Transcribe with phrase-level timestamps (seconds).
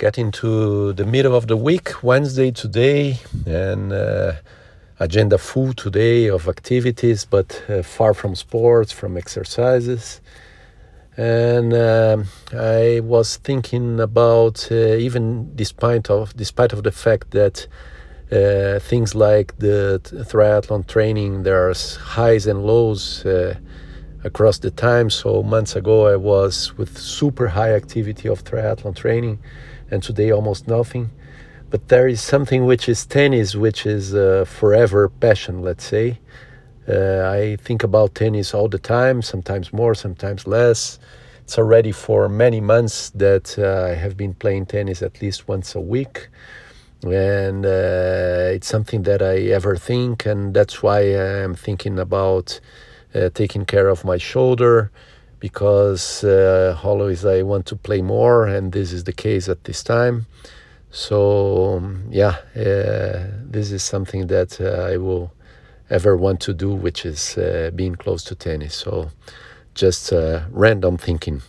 [0.00, 4.32] getting to the middle of the week, Wednesday today, and uh,
[4.98, 10.22] agenda full today of activities, but uh, far from sports, from exercises.
[11.18, 17.66] And um, I was thinking about uh, even despite of despite of the fact that
[18.32, 23.54] uh, things like the triathlon training, there's highs and lows uh,
[24.24, 25.10] across the time.
[25.10, 29.38] So months ago, I was with super high activity of triathlon training,
[29.90, 31.10] and today almost nothing.
[31.70, 36.18] But there is something which is tennis, which is uh, forever passion, let's say.
[36.88, 40.98] Uh, I think about tennis all the time, sometimes more, sometimes less.
[41.44, 45.74] It's already for many months that uh, I have been playing tennis at least once
[45.74, 46.28] a week.
[47.02, 52.60] And uh, it's something that I ever think, and that's why I'm thinking about
[53.34, 54.90] taking care of my shoulder
[55.40, 59.82] because uh, always I want to play more, and this is the case at this
[59.82, 60.26] time.
[60.90, 65.32] So um, yeah, uh, this is something that uh, I will
[65.88, 68.74] ever want to do, which is uh, being close to tennis.
[68.74, 69.10] So
[69.74, 71.42] just uh, random thinking.